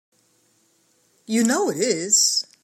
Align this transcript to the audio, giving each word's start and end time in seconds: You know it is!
You 1.27 1.43
know 1.43 1.69
it 1.69 1.77
is! 1.77 2.47